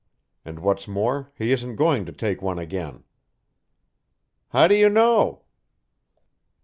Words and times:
And 0.43 0.57
what's 0.61 0.87
more, 0.87 1.31
he 1.37 1.51
isn't 1.51 1.75
going 1.75 2.05
to 2.05 2.11
take 2.11 2.41
one 2.41 2.57
again." 2.57 3.03
"How 4.49 4.67
do 4.67 4.73
you 4.73 4.89
know?" 4.89 5.43